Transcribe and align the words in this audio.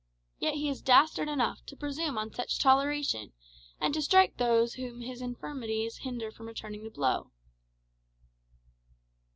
Yet 0.39 0.55
he 0.55 0.67
is 0.67 0.81
dastard 0.81 1.27
enough 1.29 1.63
to 1.67 1.75
presume 1.77 2.17
on 2.17 2.33
such 2.33 2.57
toleration, 2.57 3.33
and 3.79 3.93
to 3.93 4.01
strike 4.01 4.37
those 4.37 4.73
whom 4.73 5.01
his 5.01 5.21
own 5.21 5.29
infirmities 5.35 5.97
hinder 5.97 6.31
from 6.31 6.47
returning 6.47 6.83
the 6.83 6.89
blow." 6.89 7.29